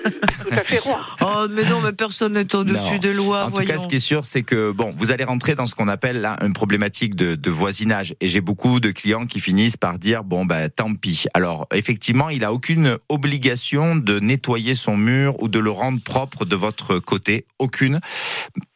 [0.42, 1.00] tout à fait roi.
[1.22, 3.98] Oh, mais non, mais personne n'est au-dessus des lois, En tout cas, ce qui est
[3.98, 7.34] sûr, c'est que bon, vous allez rentrer dans ce qu'on appelle là une problématique de,
[7.34, 8.14] de voisinage.
[8.20, 11.24] Et j'ai beaucoup de clients qui finissent par dire bon ben tant pis.
[11.34, 16.44] Alors effectivement, il a aucune obligation de nettoyer son mur ou de le rendre propre
[16.44, 18.00] de votre côté, aucune.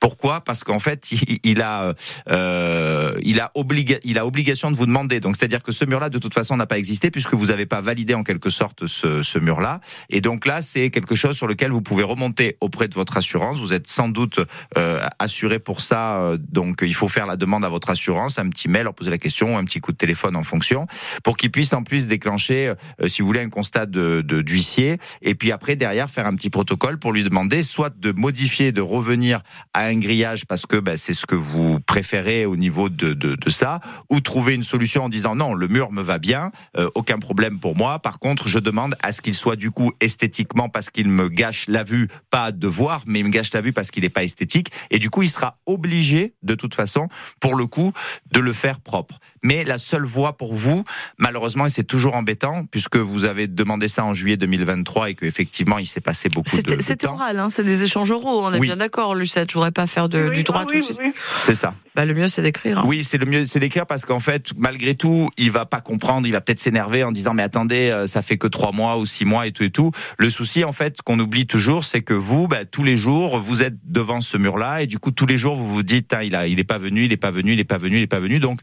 [0.00, 0.42] Pourquoi?
[0.42, 1.94] Parce qu'en fait, il, il a
[2.30, 5.20] euh, il a obliga il a obligation de vous demander.
[5.20, 7.80] Donc c'est-à-dire que ce mur-là, de toute façon, n'a pas existé puisque vous n'avez pas
[7.80, 9.80] validé en quelque sorte ce, mur-là.
[10.10, 13.58] Et donc là, c'est quelque chose sur lequel vous pouvez remonter auprès de votre assurance.
[13.58, 14.40] Vous êtes sans doute
[14.78, 18.48] euh, assuré pour ça, euh, donc il faut faire la demande à votre assurance, un
[18.48, 20.86] petit mail, leur poser la question, un petit coup de téléphone en fonction,
[21.22, 25.34] pour qu'ils puissent en plus déclencher, euh, si vous voulez, un constat de d'huissier, et
[25.34, 29.42] puis après derrière faire un petit protocole pour lui demander soit de modifier, de revenir
[29.72, 33.50] à un grillage parce que ben, c'est ce que vous préférez au niveau de, de
[33.50, 37.18] ça, ou trouver une solution en disant non, le mur me va bien, euh, aucun
[37.18, 37.98] problème pour moi.
[37.98, 41.66] Par contre, je demande à ce qu'il soit du coup esthétiquement parce qu'il me gâche
[41.68, 44.24] la vue, pas de voir, mais il me gâche la vue parce qu'il n'est pas
[44.24, 44.70] esthétique.
[44.90, 47.08] Et du coup, il sera obligé, de toute façon,
[47.40, 47.92] pour le coup,
[48.32, 49.18] de le faire propre.
[49.42, 50.84] Mais la seule voie pour vous,
[51.18, 55.78] malheureusement, et c'est toujours embêtant, puisque vous avez demandé ça en juillet 2023 et qu'effectivement,
[55.78, 57.14] il s'est passé beaucoup de, de c'était temps.
[57.14, 58.66] oral, hein, c'est des échanges oraux, on est Oui.
[58.68, 59.50] bien d'accord, Lucette.
[59.50, 60.98] Je voudrais pas faire de, Oui, du droit ah tout oui, de suite.
[61.02, 61.12] oui.
[61.42, 61.74] C'est ça.
[61.94, 62.78] Bah, le mieux, c'est d'écrire.
[62.80, 62.84] hein.
[62.86, 66.26] Oui, c'est le mieux, c'est d'écrire parce qu'en fait, malgré tout, il va pas comprendre,
[66.26, 69.06] il va peut-être s'énerver en disant mais attendez, euh, ça fait que trois mois ou
[69.06, 69.90] six mois et tout et tout.
[70.18, 73.62] Le souci en fait qu'on oublie toujours, c'est que vous, bah, tous les jours, vous
[73.62, 76.34] êtes devant ce mur-là et du coup tous les jours vous vous dites ah, il
[76.34, 78.06] a, il est pas venu, il est pas venu, il est pas venu, il est
[78.06, 78.38] pas venu.
[78.40, 78.58] Donc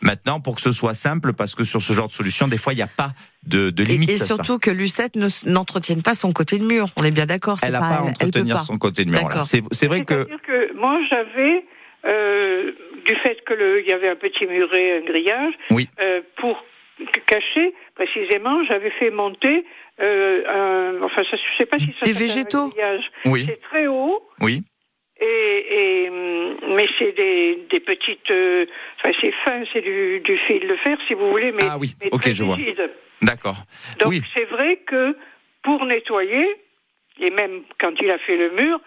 [0.00, 2.72] maintenant pour que ce soit simple, parce que sur ce genre de solution, des fois
[2.72, 3.12] il n'y a pas
[3.46, 4.10] de, limite.
[4.10, 4.26] et à ça.
[4.26, 6.88] surtout que Lucette ne n'entretienne pas son côté de mur.
[7.00, 7.58] On est bien d'accord.
[7.58, 8.62] c'est elle n'a pas à elle, elle peut entretenir pas.
[8.62, 9.42] son côté de mur.
[9.44, 10.26] C'est c'est vrai que
[10.76, 11.64] moi, j'avais,
[12.06, 12.72] euh,
[13.06, 15.88] du fait que le, il y avait un petit muret, un grillage, Oui.
[16.00, 16.64] euh, pour
[17.26, 19.64] cacher précisément, j'avais fait monter,
[20.00, 20.42] euh,
[20.98, 23.10] un, enfin, ça, je sais pas si ça Des s'appelle un végétaux grillage.
[23.26, 24.22] oui, C'est très haut.
[24.40, 24.62] oui,
[25.20, 26.10] Et, et,
[26.74, 28.66] mais c'est des, des petites, euh,
[28.98, 31.94] enfin c'est fin, c'est du, du fil de fer si vous voulez, mais, Ah oui,
[32.00, 32.56] mais ok, très je vois.
[33.20, 33.56] d'accord.
[34.00, 35.16] Donc Oui, c'est vrai que
[35.62, 36.46] pour nettoyer,
[37.20, 38.80] et même quand il a fait le mur,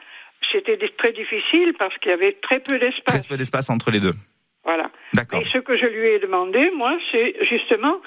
[0.51, 3.27] c'était très difficile parce qu'il y avait très peu très d'espace.
[3.27, 4.13] peu d'espace entre les deux.
[4.65, 4.89] Voilà.
[5.13, 5.39] D'accord.
[5.39, 8.01] Et ce que je lui ai demandé, moi, c'est justement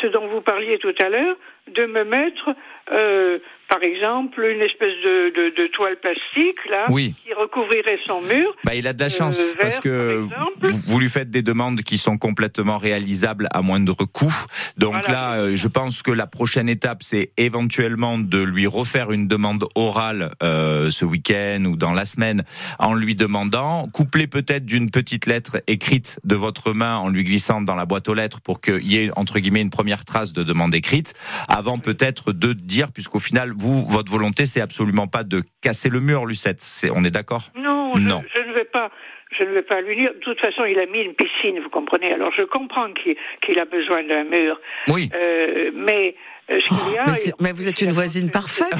[0.00, 1.36] ce dont vous parliez tout à l'heure,
[1.76, 2.50] de me mettre,
[2.92, 7.14] euh, par exemple, une espèce de, de, de toile plastique là, Oui.
[7.24, 8.52] qui recouvrirait son mur.
[8.64, 11.30] Bah, il a de la Euh, chance vert, parce que par vous, vous lui faites
[11.30, 14.34] des demandes qui sont complètement réalisables à moindre coût.
[14.76, 15.08] Donc Voilà.
[15.08, 19.64] là, euh, je pense que la prochaine étape, c'est éventuellement de lui refaire une demande
[19.76, 22.42] orale euh, ce week-end ou dans la semaine
[22.80, 27.60] en lui demandant, couplé peut-être d'une petite lettre écrite de votre main en lui glissant
[27.60, 30.44] dans la boîte aux lettres pour qu'il y ait entre guillemets une première trace de
[30.44, 31.14] demande écrite,
[31.48, 35.98] avant peut-être de dire, puisqu'au final, vous, votre volonté, c'est absolument pas de casser le
[36.00, 36.60] mur, Lucette.
[36.60, 37.48] C'est, on est d'accord?
[37.56, 38.22] Non, je, Non.
[38.32, 38.90] je ne vais pas.
[39.38, 40.10] Je ne vais pas lui dire.
[40.14, 42.12] De toute façon, il a mis une piscine, vous comprenez.
[42.12, 44.60] Alors, je comprends qu'il qu'il a besoin d'un mur.
[44.88, 45.08] Oui.
[45.14, 46.14] Euh, mais
[46.50, 47.06] euh, ce qu'il y a.
[47.06, 48.70] mais c'est- il- mais vous êtes une voisine parfaite.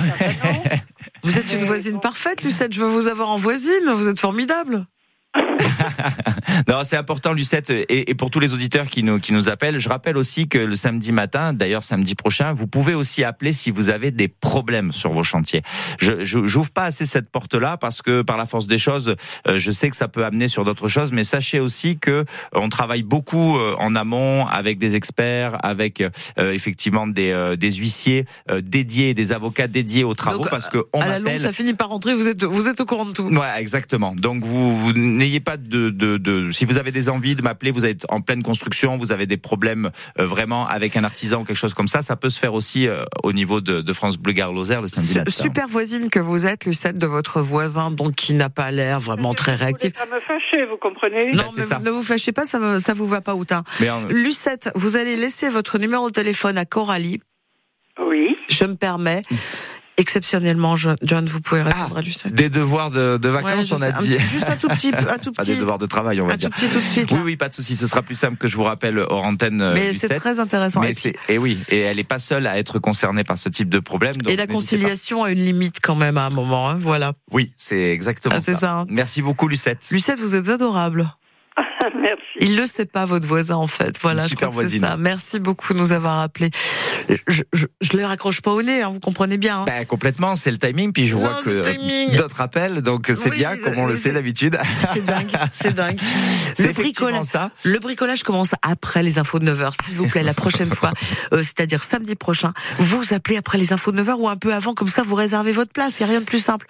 [0.44, 0.62] Non.
[1.22, 2.74] Vous êtes une Mais voisine parfaite, Lucette.
[2.74, 3.86] Je veux vous avoir en voisine.
[3.94, 4.84] Vous êtes formidable.
[6.68, 9.78] non, c'est important, Lucette, et, et, pour tous les auditeurs qui nous, qui nous appellent,
[9.78, 13.70] je rappelle aussi que le samedi matin, d'ailleurs samedi prochain, vous pouvez aussi appeler si
[13.70, 15.62] vous avez des problèmes sur vos chantiers.
[15.98, 19.16] Je j'ouvre pas assez cette porte-là parce que par la force des choses,
[19.48, 22.24] euh, je sais que ça peut amener sur d'autres choses, mais sachez aussi que euh,
[22.54, 26.02] on travaille beaucoup euh, en amont avec des experts, avec
[26.38, 28.26] effectivement des, des huissiers
[28.62, 31.88] dédiés, des avocats dédiés aux travaux, parce que on à la longue, ça finit par
[31.88, 32.14] rentrer.
[32.14, 33.28] Vous êtes vous êtes au courant de tout.
[33.28, 34.14] Ouais, exactement.
[34.14, 34.92] Donc vous, vous
[35.22, 38.20] n'ayez pas de, de, de, si vous avez des envies de m'appeler, vous êtes en
[38.20, 42.02] pleine construction, vous avez des problèmes vraiment avec un artisan ou quelque chose comme ça,
[42.02, 42.88] ça peut se faire aussi
[43.22, 45.30] au niveau de, de France Bleu Gare Lozère le samedi matin.
[45.30, 49.34] Super voisine que vous êtes, Lucette, de votre voisin, donc qui n'a pas l'air vraiment
[49.34, 49.92] très réactif.
[49.96, 51.30] Ça me fâcher, vous comprenez?
[51.32, 53.62] Non, mais ne vous fâchez pas, ça, ne ça vous va pas autant.
[54.08, 57.20] Lucette, vous allez laisser votre numéro de téléphone à Coralie.
[58.00, 58.36] Oui.
[58.48, 59.22] Je me permets.
[60.02, 62.34] Exceptionnellement, John, vous pouvez répondre ah, à Lucette.
[62.34, 64.18] Des devoirs de, de vacances, on a dit.
[64.28, 65.36] juste un tout petit, un tout petit.
[65.36, 66.50] Pas des devoirs de travail, on va un dire.
[66.50, 67.12] tout petit tout de suite.
[67.12, 67.76] Oui, oui, pas de souci.
[67.76, 69.62] Ce sera plus simple que je vous rappelle hors antenne.
[69.62, 70.80] Euh, Mais c'est très intéressant.
[70.80, 73.68] Mais et, et, oui, et elle n'est pas seule à être concernée par ce type
[73.68, 74.16] de problème.
[74.16, 77.12] Donc et la conciliation a une limite quand même à un moment, hein, voilà.
[77.30, 78.54] Oui, c'est exactement ah, ça.
[78.54, 78.86] ça hein.
[78.88, 79.78] Merci beaucoup, Lucette.
[79.92, 81.14] Lucette, vous êtes adorable.
[82.00, 82.22] Merci.
[82.40, 83.98] Il le sait pas, votre voisin, en fait.
[84.00, 84.96] Voilà, je crois que c'est ça.
[84.96, 86.50] Merci beaucoup de nous avoir appelés.
[87.28, 89.60] Je, je, je le raccroche pas au nez, hein, vous comprenez bien.
[89.60, 89.64] Hein.
[89.66, 90.92] Ben, complètement, c'est le timing.
[90.92, 94.58] Puis je vois que d'autres appellent, donc c'est bien, comme on le sait d'habitude.
[94.94, 95.98] C'est dingue, c'est dingue.
[96.58, 97.50] Le bricolage, ça.
[97.64, 100.92] le bricolage commence après les infos de 9h, s'il vous plaît, la prochaine fois,
[101.32, 102.52] euh, c'est-à-dire samedi prochain.
[102.78, 105.52] Vous appelez après les infos de 9h ou un peu avant, comme ça vous réservez
[105.52, 105.98] votre place.
[105.98, 106.66] Il n'y a rien de plus simple.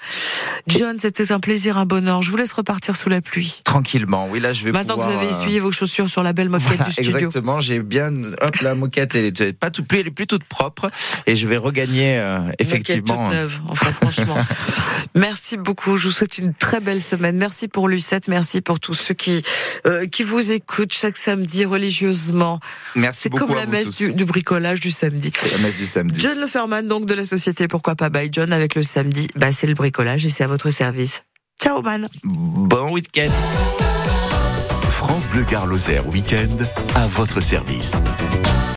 [0.66, 2.22] John, c'était un plaisir, un bonheur.
[2.22, 3.60] Je vous laisse repartir sous la pluie.
[3.64, 6.48] Tranquillement, oui, là je vais Maintenant pouvoir vous avez essuyé vos chaussures sur la belle
[6.48, 7.16] moquette du studio.
[7.16, 10.90] Exactement, j'ai bien, hop, la moquette, elle est pas toute, elle est plus toute propre,
[11.26, 13.28] et je vais regagner euh, effectivement.
[13.28, 14.38] Toute neuve, enfin franchement.
[15.14, 15.96] merci beaucoup.
[15.96, 17.36] Je vous souhaite une très belle semaine.
[17.36, 19.42] Merci pour Lucette, merci pour tous ceux qui
[19.86, 22.60] euh, qui vous écoutent chaque samedi religieusement.
[22.94, 23.46] Merci beaucoup.
[23.46, 25.32] C'est comme la messe du, du, bricolage du samedi.
[25.34, 26.20] C'est la messe du samedi.
[26.20, 29.28] John Leferman, donc de la société Pourquoi pas by John avec le samedi.
[29.34, 31.22] Bah c'est le bricolage et c'est à votre service.
[31.60, 32.08] Ciao man.
[32.24, 33.30] Bon week-end.
[35.04, 37.90] France Bleu Gare Lozère Week-end à votre service.